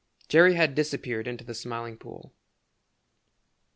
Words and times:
Jerry 0.29 0.55
had 0.55 0.73
disappeared 0.73 1.27
into 1.27 1.43
the 1.43 1.53
Smiling 1.53 1.95
Pool. 1.95 2.33